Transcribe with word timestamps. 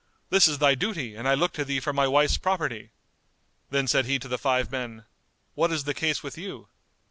This 0.31 0.47
is 0.47 0.57
thy 0.57 0.73
duty 0.73 1.15
and 1.15 1.27
I 1.27 1.35
look 1.35 1.53
to 1.53 1.63
thee 1.63 1.79
for 1.79 1.93
my 1.93 2.07
wife's 2.07 2.39
property." 2.39 2.89
Then 3.69 3.87
said 3.87 4.07
he 4.07 4.17
to 4.17 4.27
the 4.27 4.39
five 4.39 4.71
men, 4.71 5.05
"What 5.53 5.71
is 5.71 5.83
the 5.83 5.93
case 5.93 6.23
with 6.23 6.39
you?" 6.39 6.69